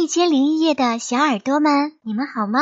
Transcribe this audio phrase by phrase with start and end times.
[0.00, 2.60] 一千零一夜的小耳朵们，你们好吗？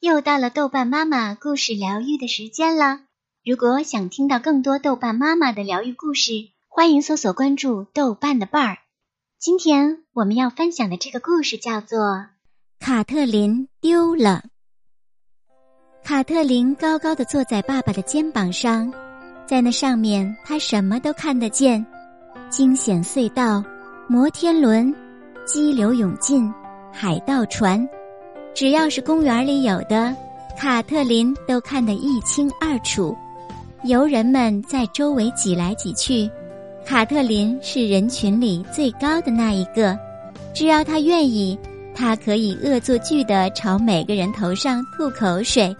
[0.00, 3.00] 又到了豆瓣妈妈故事疗愈的时间了。
[3.44, 6.32] 如果想听到更多豆瓣妈妈的疗愈故事，
[6.68, 8.78] 欢迎搜索关注豆瓣的伴儿。
[9.38, 11.98] 今天我们要分享的这个故事叫做
[12.80, 14.42] 《卡特琳丢了》。
[16.08, 18.90] 卡特琳高高的坐在爸爸的肩膀上，
[19.46, 21.84] 在那上面，她什么都看得见：
[22.48, 23.62] 惊险隧道、
[24.08, 24.92] 摩天轮、
[25.44, 26.50] 激流勇进、
[26.92, 27.88] 海盗船，
[28.54, 30.14] 只要是公园里有的，
[30.58, 33.16] 卡特琳都看得一清二楚。
[33.84, 36.30] 游人们在周围挤来挤去，
[36.86, 39.98] 卡特琳是人群里最高的那一个。
[40.54, 41.58] 只要他愿意，
[41.94, 45.74] 他可以恶作剧的朝每个人头上吐口水。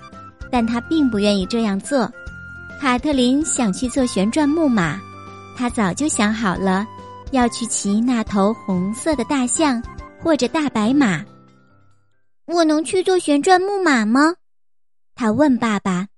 [0.51, 2.07] 但他并不愿意这样做。
[2.79, 5.01] 卡特琳想去坐旋转木马，
[5.57, 6.87] 他早就想好了，
[7.31, 9.83] 要去骑那头红色的大象
[10.23, 11.25] 或者大白马。
[12.47, 14.37] 我能去坐旋转木马吗？
[15.15, 16.09] 他问爸爸。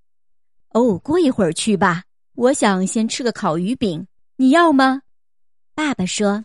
[0.70, 2.04] 哦，过一会儿去吧。
[2.34, 5.02] 我想先吃个烤鱼饼，你要吗？
[5.74, 6.44] 爸爸说。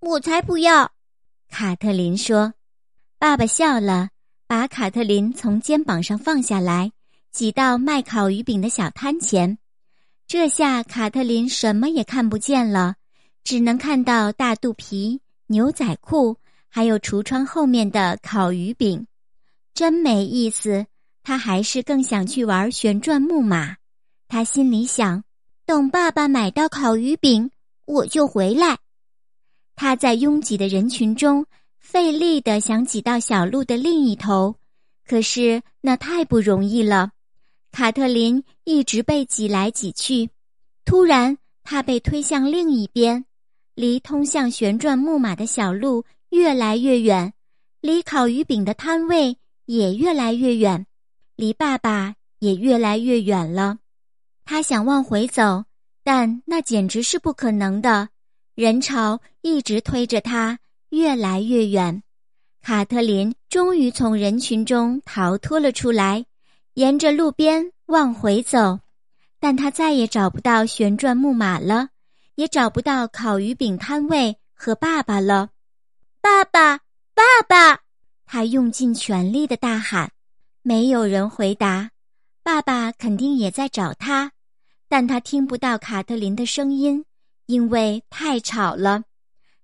[0.00, 0.90] 我才不要。
[1.48, 2.54] 卡特琳说。
[3.18, 4.08] 爸爸笑了，
[4.46, 6.90] 把卡特琳从肩膀上放下来。
[7.30, 9.56] 挤到卖烤鱼饼的小摊前，
[10.26, 12.96] 这下卡特琳什么也看不见了，
[13.44, 16.36] 只能看到大肚皮、牛仔裤，
[16.70, 19.06] 还有橱窗后面的烤鱼饼。
[19.74, 20.86] 真没意思，
[21.22, 23.76] 他还是更想去玩旋转木马。
[24.28, 25.22] 他心里想：
[25.66, 27.50] 等爸爸买到烤鱼饼，
[27.86, 28.78] 我就回来。
[29.74, 31.46] 他在拥挤的人群中
[31.78, 34.54] 费力的想挤到小路的另一头，
[35.06, 37.10] 可是那太不容易了。
[37.72, 40.28] 卡特琳一直被挤来挤去，
[40.84, 43.24] 突然，他被推向另一边，
[43.74, 47.32] 离通向旋转木马的小路越来越远，
[47.80, 49.36] 离烤鱼饼的摊位
[49.66, 50.86] 也越来越远，
[51.36, 53.78] 离爸爸也越来越远了。
[54.44, 55.64] 他想往回走，
[56.02, 58.08] 但那简直是不可能的。
[58.54, 60.58] 人潮一直推着他
[60.88, 62.02] 越来越远。
[62.62, 66.24] 卡特琳终于从人群中逃脱了出来。
[66.74, 68.78] 沿着路边往回走，
[69.40, 71.88] 但他再也找不到旋转木马了，
[72.36, 75.50] 也找不到烤鱼饼摊位和爸爸了。
[76.22, 76.76] 爸爸，
[77.14, 77.80] 爸爸！
[78.26, 80.12] 他用尽全力的大喊，
[80.62, 81.90] 没有人回答。
[82.42, 84.30] 爸爸肯定也在找他，
[84.86, 87.04] 但他听不到卡特琳的声音，
[87.46, 89.02] 因为太吵了。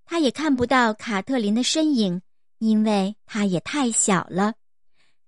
[0.07, 2.23] 他也看不到卡特琳的身影，
[2.59, 4.55] 因为他也太小了。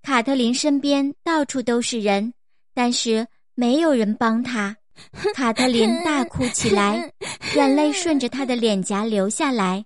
[0.02, 2.32] 卡特琳身边到处都是人，
[2.72, 4.74] 但是没有人帮他。
[5.34, 7.12] 卡特琳大哭起来，
[7.54, 9.84] 眼泪顺着她的脸颊流下来。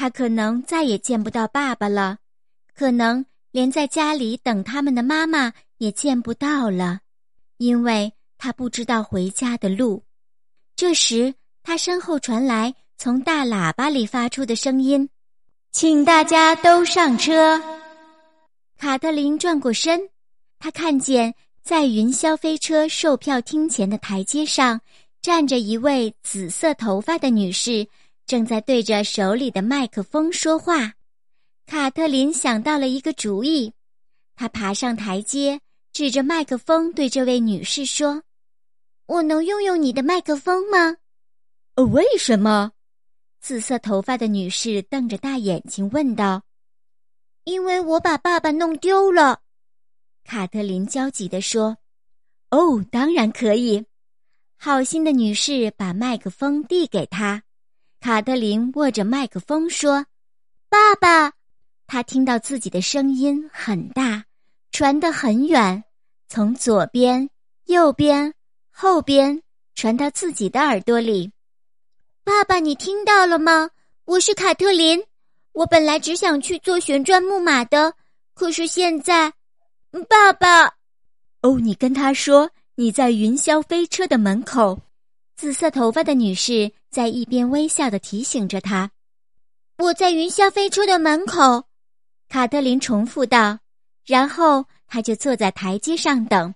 [0.00, 2.18] 他可能再也见不到爸爸了，
[2.72, 7.00] 可能连在家里等他们的妈妈也见不到了，
[7.56, 10.04] 因为他不知道回家的路。
[10.76, 15.10] 这时，他身后传来从大喇叭里发出的声音
[15.72, 17.60] ：“请大家都上车。”
[18.78, 20.00] 卡特琳转过身，
[20.60, 24.80] 她看见在云霄飞车售票厅前的台阶上
[25.20, 27.88] 站着一位紫色头发的女士，
[28.28, 30.92] 正在对着手里的麦克风说话。
[31.64, 33.72] 卡特琳想到了一个主意，
[34.36, 35.60] 她爬上台阶，
[35.94, 38.22] 指着麦克风对这位女士说
[39.08, 40.98] ：“我能用用你的麦克风吗
[41.76, 42.72] ？”“呃，为什么？”
[43.40, 46.42] 紫色头发的女士瞪着大眼睛问道。
[47.44, 49.40] 因为我把爸爸弄丢了，
[50.24, 51.78] 卡特琳焦急地说
[52.52, 53.86] ：“哦，当然可以。”
[54.60, 57.42] 好心的女士把麦克风递给他，
[58.00, 60.06] 卡特琳握着麦克风说
[60.70, 61.32] ：“爸爸。”
[61.86, 64.24] 他听到自己的声音很大，
[64.70, 65.82] 传得很远，
[66.28, 67.28] 从左边、
[67.64, 68.32] 右边、
[68.70, 69.42] 后边
[69.74, 71.32] 传到自己的耳朵里。
[72.22, 73.70] 爸爸，你听到了吗？
[74.04, 75.02] 我是卡特琳。
[75.52, 77.92] 我本来只想去做旋转木马的，
[78.34, 79.32] 可是现在，
[80.08, 80.66] 爸爸，
[81.42, 84.78] 哦，你跟他说你在云霄飞车的门口。
[85.38, 88.90] 紫色头发的女士在一边微笑的提醒着他
[89.78, 91.62] ：“我在云霄飞车的门口。”
[92.28, 93.56] 卡特琳重复道，
[94.04, 96.52] 然后他就坐在台阶上等。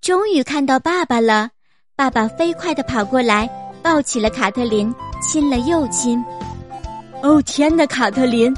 [0.00, 1.50] 终于看到爸爸了，
[1.94, 3.48] 爸爸飞快的跑过来，
[3.80, 4.92] 抱起了卡特琳，
[5.22, 6.20] 亲了又亲。
[7.22, 8.52] 哦天哪，卡特琳，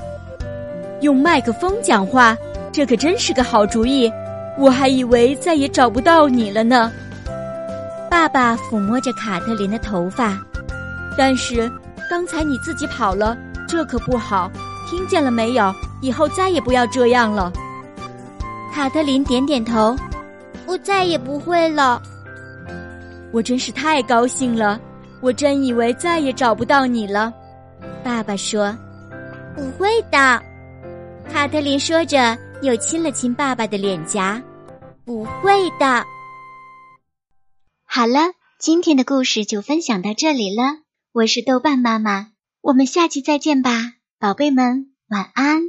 [1.02, 2.34] 用麦克风讲话，
[2.72, 4.10] 这可真是个好主意。
[4.58, 6.90] 我还以为再也找不到你了呢。
[8.12, 10.38] 爸爸抚摸着卡特琳的头发，
[11.16, 11.72] 但是
[12.10, 13.34] 刚才你自己跑了，
[13.66, 14.50] 这可不好。
[14.86, 15.74] 听见了没有？
[16.02, 17.50] 以后再也不要这样了。
[18.70, 19.96] 卡特琳点点头，
[20.66, 22.02] 我再也不会了。
[23.32, 24.78] 我真是太高兴了，
[25.22, 27.32] 我真以为再也找不到你了。
[28.04, 28.76] 爸爸说
[29.56, 30.42] ：“不会的。”
[31.32, 34.38] 卡特琳说着，又亲了亲爸爸的脸颊。
[35.02, 35.50] “不会
[35.80, 36.04] 的。”
[37.94, 40.78] 好了，今天的故事就分享到这里了。
[41.12, 43.70] 我是豆瓣妈妈，我们下期再见吧，
[44.18, 45.60] 宝贝们，晚安。